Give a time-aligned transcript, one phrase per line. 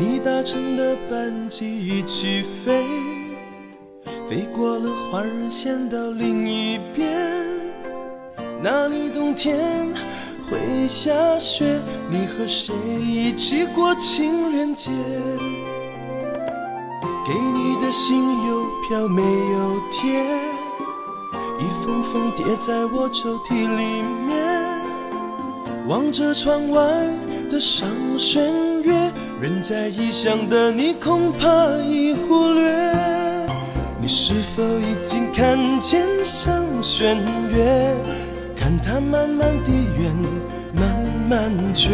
[0.00, 2.84] 你搭乘的班机一起飞，
[4.28, 7.10] 飞过了花儿线到另一边，
[8.62, 9.88] 那里冬天
[10.48, 11.80] 会下雪。
[12.08, 14.88] 你和谁一起过情人节？
[17.26, 20.22] 给你的信邮票没有贴，
[21.58, 24.80] 一封封叠在我抽屉里面，
[25.88, 26.80] 望着窗外
[27.50, 28.40] 的上弦
[29.40, 31.46] 人在异乡的你，恐怕
[31.78, 32.68] 已忽略。
[34.00, 37.16] 你是否已经看见上弦
[37.54, 37.94] 月？
[38.56, 40.12] 看它慢慢地圆，
[40.74, 41.90] 慢慢缺，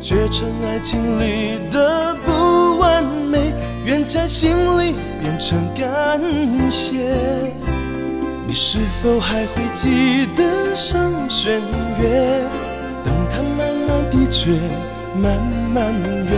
[0.00, 3.52] 缺成爱情里的不完美，
[3.84, 6.18] 愿在心里变成感
[6.70, 7.04] 谢。
[8.46, 11.60] 你是否还会记得上弦
[12.00, 12.42] 月？
[13.04, 14.52] 等它慢慢地缺。
[15.22, 15.40] 慢
[15.72, 16.30] 慢远，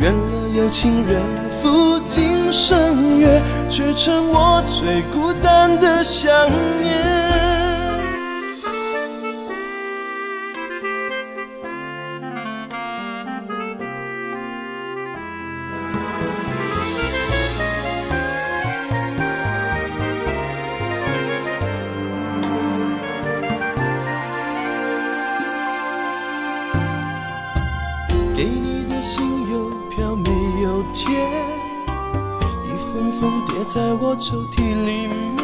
[0.00, 1.22] 远了有情人
[1.62, 3.40] 赴今生约，
[3.70, 6.30] 却成我最孤单的想
[6.80, 7.47] 念。
[28.38, 30.30] 给你的信，邮票没
[30.62, 31.10] 有贴，
[32.64, 35.42] 一封封叠在我抽屉里面，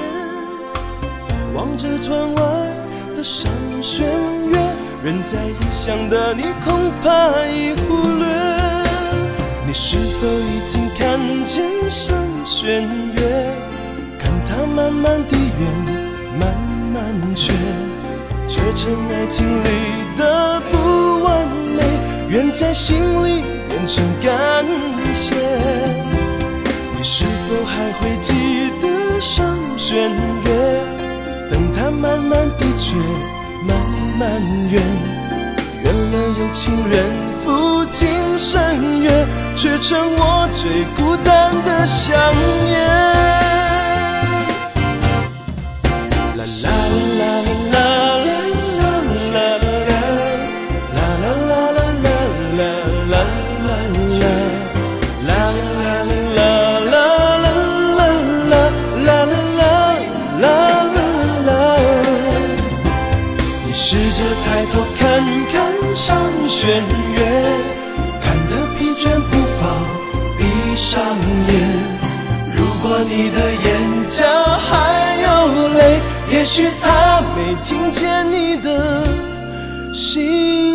[1.53, 2.43] 望着窗外
[3.17, 3.51] 的上
[3.83, 4.07] 弦
[4.49, 4.57] 月，
[5.03, 8.29] 人在异乡的你恐怕已忽略。
[9.67, 13.57] 你是否已经看见上弦月？
[14.21, 15.67] 看它慢慢地圆，
[16.39, 16.55] 慢
[16.95, 17.53] 慢缺，
[18.47, 19.67] 却成爱情里
[20.17, 20.84] 的不，
[22.35, 24.67] 愿在心里变成感
[25.15, 25.37] 谢。
[26.97, 30.51] 你是否还会记得上弦月？
[31.49, 32.97] 等它慢慢地缺，
[33.69, 33.79] 慢
[34.19, 34.83] 慢圆，
[35.85, 37.07] 圆了有情人
[37.45, 39.25] 赴今生约，
[39.55, 42.19] 却成我最孤单的想
[42.65, 43.54] 念。
[73.17, 74.25] 你的眼角
[74.59, 76.01] 还有泪，
[76.33, 79.07] 也许他没听见你的
[79.95, 80.74] 心。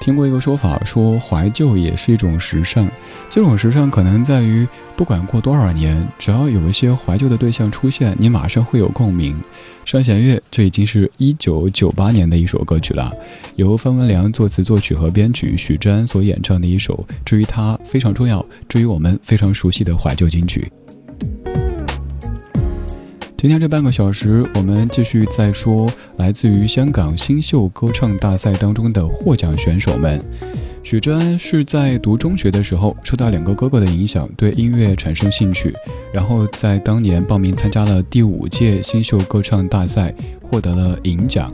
[0.00, 2.90] 听过一个说法，说怀旧也是一种时尚。
[3.28, 4.66] 这种时尚可能在于，
[4.96, 9.38] 不管过多少年，只要有一些怀旧的对象出现，你马上会有共鸣。
[9.84, 13.12] 上弦月，这已经是一九九八年的一首歌曲了，
[13.56, 20.70] 由方文良作词作曲和编曲，许志安所演唱的一首，至于它非常重要，至于我们非常熟悉的怀旧金曲。
[23.40, 30.22] 今天这半个小时，我们继续在说来自于香港新秀歌唱大赛当中的获奖选手们。
[30.82, 35.74] 许志安是在读中学的时候，受到两个哥哥的影响，对音乐产生兴趣，
[36.12, 41.50] 然后在当年报名参加了第五届新秀歌唱大赛，获得了银奖。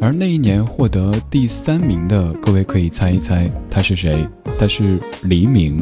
[0.00, 4.24] 而那一年获得第三名的，各位可以猜一猜他是谁？
[4.56, 5.80] 他是黎明。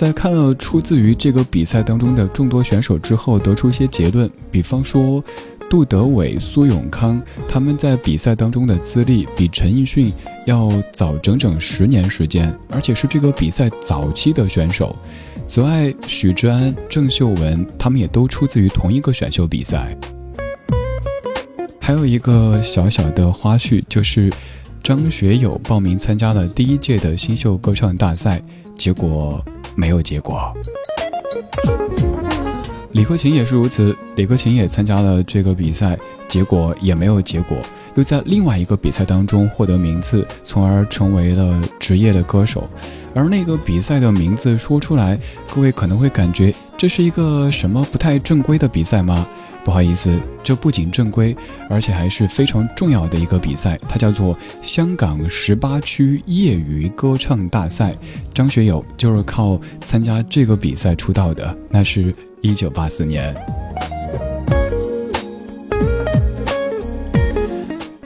[0.00, 4.30] 在看了出自于这个比赛当中的众多选手之后，得出一些结论。
[4.50, 5.22] 比方说，
[5.68, 10.10] 杜德伟、苏永康他们在比赛当中的资历比陈奕迅
[10.46, 14.96] 要早整整十年时间，而且是这个比赛早期的选手。
[15.46, 19.94] 此外，许志安、郑秀文他们也都出自于同一个选秀比赛。
[21.78, 24.32] 还有一个小小的花絮，就是
[24.82, 28.42] 张学友报名参加了第一届的新秀歌唱大赛，
[28.74, 29.44] 结果
[29.80, 30.52] 没有结果。
[32.92, 35.96] 李克勤也是如此，李克勤也参加了这个比赛，
[36.28, 37.56] 结果也没有结果，
[37.94, 42.68] 又在另外一个比赛当中获得名次，从而成为了职业的歌手。
[43.14, 45.18] 而那个比赛的名字说出来，
[45.54, 49.26] 各位可能会感觉这是一个什么不太正规的比赛吗？
[49.64, 51.36] 不好意思，这不仅正规，
[51.68, 57.96] 而且还是非常重要的一个比赛，它叫做香港十八区业余歌唱大赛。
[58.34, 63.34] 张学友就是靠参加这个比赛出道的，那是一九八四年。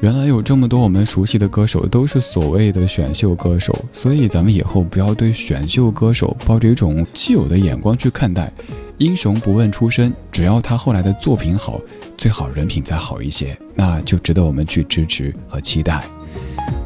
[0.04, 8.52] 原来有这么多我们熟悉的歌手都是所谓的选秀歌手，所以咱们以后不要对选秀歌手抱着一种既有的眼光去看待。
[8.98, 11.80] 英雄不问出身，只要他后来的作品好，
[12.18, 16.04] 最好人品再好一些，那就值得我们去支持和期待。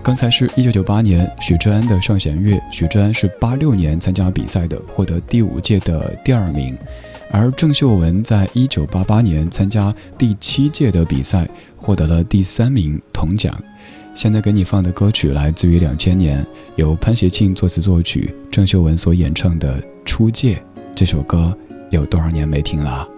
[0.01, 6.79] 刚才是一九九八年许志安的《上弦月》，许志安是八六年参加比赛的，获得第五届的第二名，
[7.33, 11.47] 而郑秀文在一九八八年参加第七届的比赛，
[11.89, 13.59] 获得了第三名铜奖。
[14.15, 16.47] 现在给你放的歌曲来自于两千年，
[16.77, 20.57] 由潘协庆作词作曲，郑秀文所演唱的《出界》
[20.95, 21.57] 这首歌。
[21.91, 23.09] 有多少年没听了？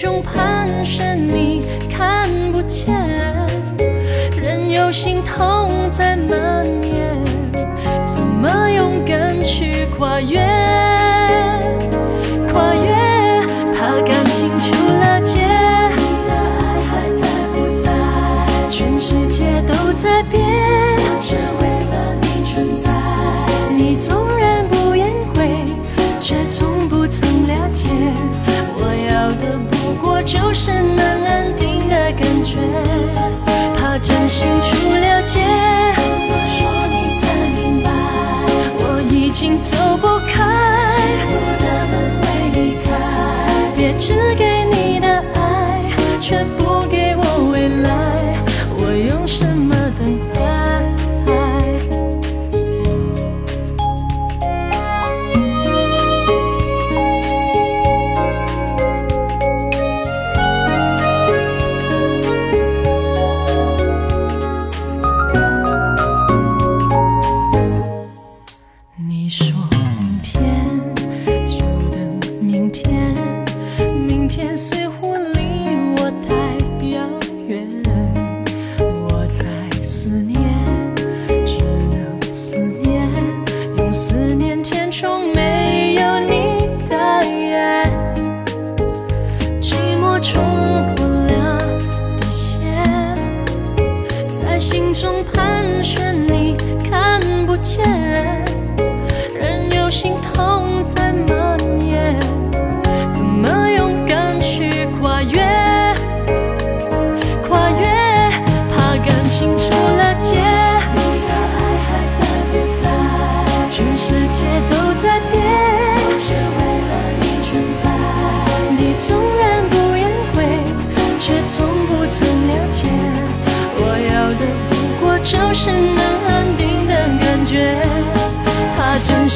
[0.00, 2.96] 中盘旋，你看不见，
[4.34, 6.59] 任由心痛在蔓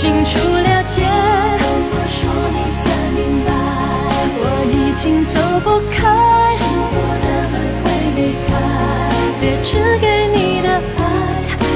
[0.05, 1.01] 怕真心出了界。
[1.01, 2.21] 我说
[2.53, 2.85] 你才
[3.17, 3.49] 明白，
[4.37, 5.97] 我已经走不开。
[6.59, 6.93] 幸福
[7.25, 8.53] 的门会离开，
[9.41, 10.69] 别只给你的
[10.99, 11.01] 爱，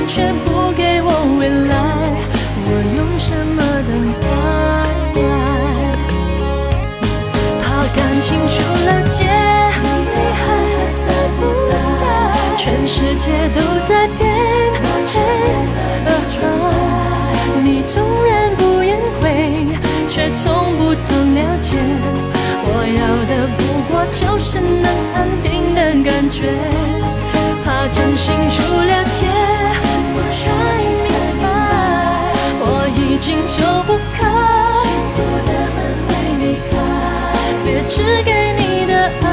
[0.07, 0.13] 却
[0.45, 1.09] 不给我
[1.39, 1.73] 未来，
[2.65, 3.59] 我用什么
[3.89, 4.27] 等待？
[7.63, 7.67] 怕
[7.97, 8.55] 感情出
[8.85, 9.25] 了界，
[10.13, 10.45] 你还
[10.93, 11.05] 在
[11.41, 11.73] 不在？
[12.59, 14.28] 全世界都在变。
[21.01, 21.77] 曾了解
[22.65, 26.53] 我要的不过就是能安定的感觉
[27.65, 29.27] 怕真心出了界
[30.15, 30.51] 我才
[31.07, 31.09] 明
[31.41, 31.45] 白
[32.61, 34.19] 我已经走不开
[34.83, 35.79] 幸福的门
[36.09, 36.11] 没
[36.43, 36.73] 你开
[37.65, 39.27] 别只给你的爱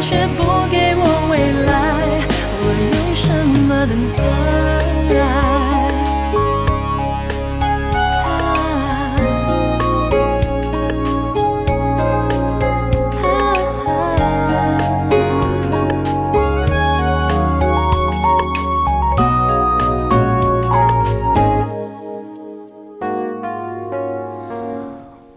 [0.00, 0.38] 却不
[0.70, 1.32] 给我未
[1.66, 1.72] 来
[2.60, 3.26] 我用什
[3.66, 4.43] 么等待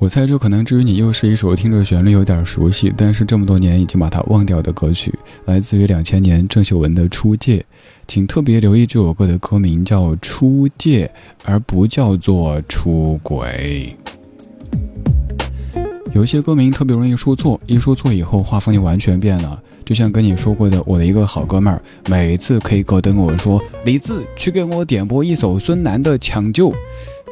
[0.08, 7.58] 我猜这可能至于你又是一首听着旋律有点熟悉，但是这么多年已经把它忘掉的歌曲，来自于两千年郑秀文的《出界》，
[8.08, 11.06] 请特别留意这首歌的歌名叫《出界》，
[11.44, 13.98] 而不叫做出轨。
[16.14, 19.62] 有一些歌名特别容易说错，一说错以后画风就完全变了。
[19.84, 26.70] 就像跟你说过的，我的一个好哥们儿，每次 K 歌都跟我说：“李志，去给我点播一首孙楠的《抢救》。”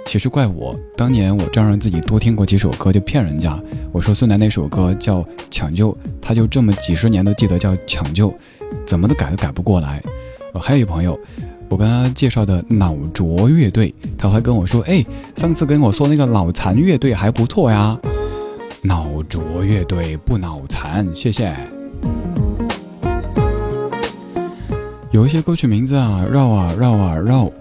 [0.05, 3.61] 其实怪我，当年我仗着自己多听过几首歌就骗人家。
[3.91, 5.21] 我说孙楠那首歌叫
[5.51, 8.31] 《抢救》，他就这么几十年都记得叫《抢救》，
[8.85, 10.01] 怎么都改都改不过来。
[10.53, 11.19] 还有一朋友，
[11.67, 15.03] 我跟他介绍的脑浊乐队，他还跟我说：“哎，
[15.35, 17.99] 上次跟我说那个脑残乐队还不错呀。”
[18.83, 21.53] 脑浊乐队不脑残，谢谢。
[25.11, 27.51] 有一些歌曲名字啊，绕啊绕啊绕。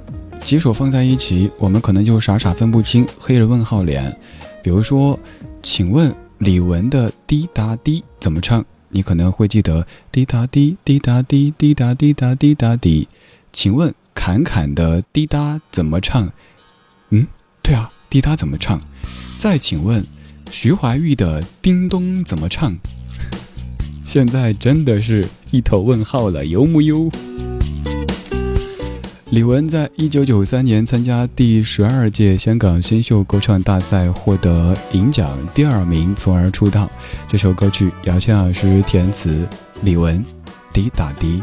[0.45, 4.15] 几首放在一起，我们可能就傻傻分不清，黑着问号脸。
[4.63, 5.19] 比如说，
[5.63, 8.63] 请问李玟的《滴答滴》怎么唱？
[8.91, 13.09] 你可能会记得“滴答滴，滴答滴，滴答滴答滴答滴”。
[13.55, 16.31] 请问侃侃的《滴答》怎么唱？
[17.09, 17.27] 嗯，
[17.63, 18.79] 对啊，《滴答》怎么唱？
[19.39, 20.05] 再请问
[20.51, 22.77] 徐怀钰的《叮咚》怎么唱？
[24.07, 27.11] 现在真的是一头问号了，有木有？
[29.35, 36.89] 李玟在一九九三年参加第十二届香港新秀歌唱大赛，获得银奖第二名，从而出道。
[37.27, 39.45] 这首歌曲姚谦老师填词，
[39.83, 40.23] 李玟，
[40.73, 41.41] 滴答滴。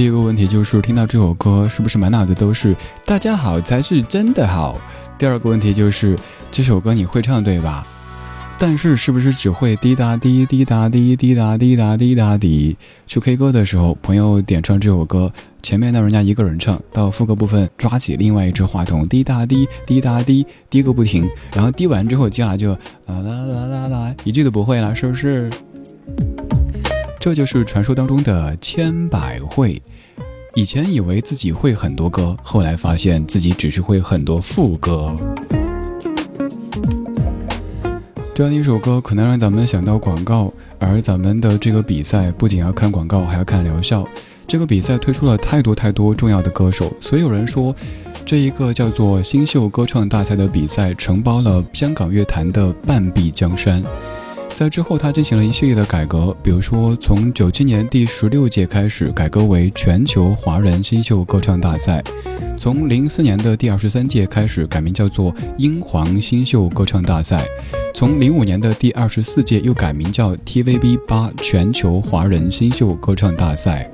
[0.00, 4.80] 第一个问题就是听到这首歌是不是满脑子都是“大家好才是真的好”？
[5.18, 6.18] 第二个问题就是
[6.50, 7.86] 这首歌你会唱对吧？
[8.58, 12.78] 但是是不是只会滴答滴滴答滴滴答滴答滴答滴？
[13.06, 15.30] 去 K 歌的时候，朋友点唱这首歌，
[15.62, 22.78] 前面呢人家一个人唱，到副歌部分抓起另外一只话筒，滴答滴滴答滴滴个不停，然后滴完之后接下来就啦
[23.22, 25.50] 啦啦啦啦，一句都不会了，是不是？
[27.20, 29.80] 这就是传说当中的千百会。
[30.54, 35.14] 以前以为自己会很多歌，后来发现自己只是会很多副歌。
[38.34, 44.08] 这样的一首歌可能让咱们想到广告，而咱们的这个比赛不仅要看广告，还要看疗效。
[44.48, 47.76] 这个比赛推出了太多太多重要的歌手，所以有人说，
[48.24, 53.82] 这一个叫做新秀歌唱大赛的比赛承包了香港乐坛的半壁江山。
[54.54, 62.04] 在之后，他进行了一系列的改革，比如说从九七年第十六届开始改革为全球华人新秀歌唱大赛，
[62.58, 67.46] 从零四年的第二十三届开始改名叫做英皇新秀歌唱大赛，
[67.94, 73.90] 从零五年的第二十四届又改名叫 TVB 八全球华人新秀歌唱大赛。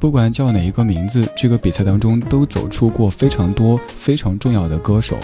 [0.00, 5.18] 不管叫哪一个名字，这个比赛当中都走出过非常多非常重要的歌手。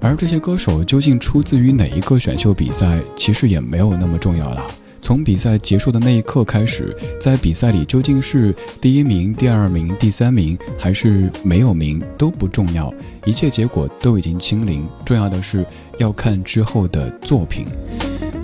[0.00, 4.62] 而这些歌手究竟出自于哪一个选秀比赛，其实也没有那么重要了。
[5.00, 12.92] 从比赛结束的那一刻开始，在比赛里究竟是第一名、第二名、第三名，还是没有名都不重要，
[13.24, 14.84] 一切结果都已经清零。
[15.04, 15.64] 重要的是
[15.98, 17.66] 要看之后的作品。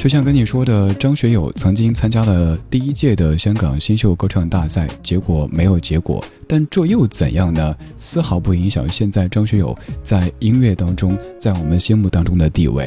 [0.03, 7.73] 就像跟你说的，张学友曾经参加了第一届的香港新秀歌唱大赛，结果没有结果，但这又怎样呢？
[7.99, 12.85] 丝毫不影响现在张学友在音乐当中，在我们心目当中的地位。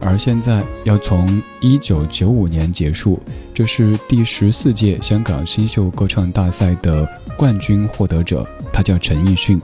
[0.00, 3.22] 而现在要从一九九五年结束，
[3.54, 9.56] 这是第十四届香港新秀歌唱大赛的冠军获得者，他叫陈奕迅。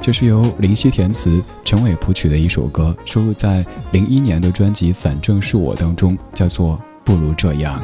[0.00, 7.82] 这是由林夕填词、陈伟谱曲的一首歌，收录在零一年的专辑《反正是我》当中，叫做《不如这样》。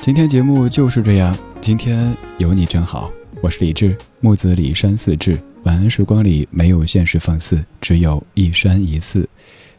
[0.00, 3.10] 今天节目就是这样，今天有你真好。
[3.40, 5.38] 我是李志，木子李山四志。
[5.64, 9.28] 晚安时光里没有现实放肆，只有一山一寺。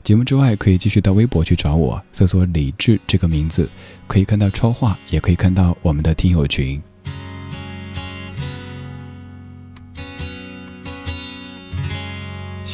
[0.04, 3.68] 节目之外，可以继续到微博去找我，搜索“李志”这个名字，
[4.08, 6.82] 可以看到超话，也可以看到我们的听友群。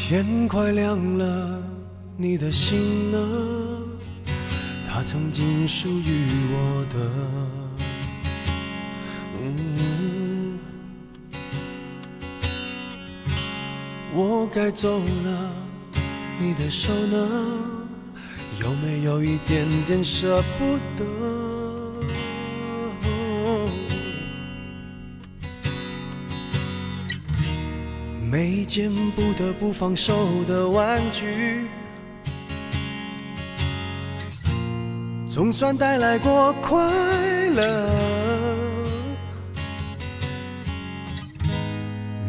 [0.07, 1.63] 天快亮了，
[2.15, 3.17] 你的心呢？
[4.87, 6.99] 它曾经属于我的。
[14.13, 15.51] 我该走了，
[16.39, 17.27] 你的手呢？
[18.61, 21.34] 有没有一点点舍不得？
[28.65, 31.67] 每件不得不放手的玩具，
[35.29, 36.81] 总算带来过快
[37.51, 37.87] 乐。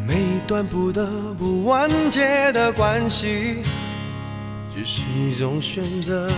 [0.07, 1.07] 每一段不得
[1.39, 3.63] 不完结的关系，
[4.75, 6.31] 只是一种选择。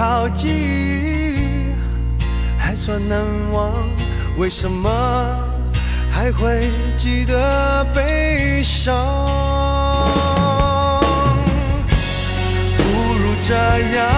[0.00, 1.68] 好记忆
[2.58, 3.18] 还算难
[3.52, 3.70] 忘，
[4.38, 4.88] 为什么
[6.10, 8.96] 还会记得悲伤？
[12.78, 12.82] 不
[13.12, 14.08] 如这样，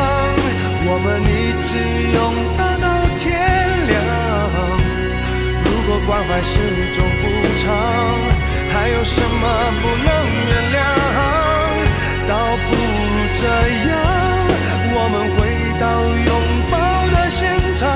[0.86, 1.74] 我们一直
[2.14, 2.22] 拥
[2.56, 2.86] 抱到
[3.18, 3.26] 天
[3.90, 3.92] 亮。
[5.64, 6.54] 如果关怀是
[6.94, 7.22] 种补
[7.58, 7.66] 偿，
[8.70, 9.44] 还有什么
[9.82, 10.08] 不能
[10.46, 10.78] 原谅？
[12.28, 12.30] 倒
[12.70, 13.42] 不如这
[13.90, 13.90] 样。
[14.94, 15.38] 我们回
[15.82, 16.32] 到拥
[16.70, 16.78] 抱
[17.10, 17.90] 的现场，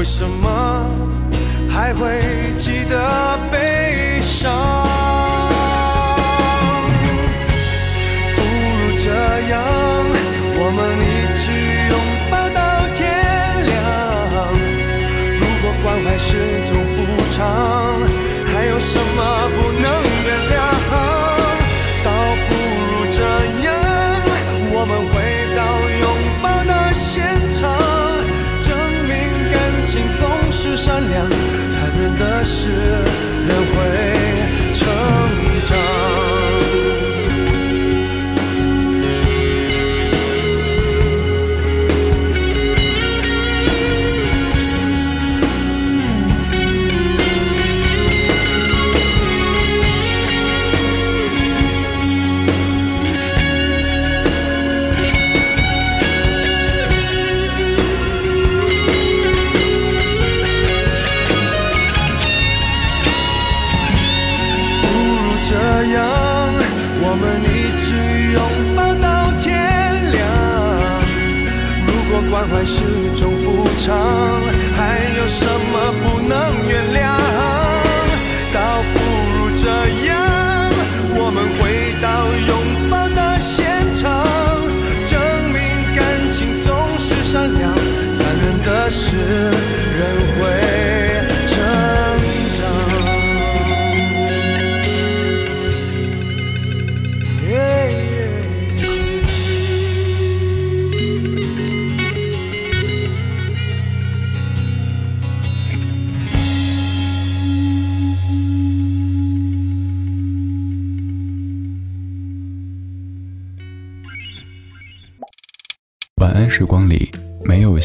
[0.00, 0.86] 为什么
[1.68, 2.22] 还会
[2.56, 4.89] 记得悲伤？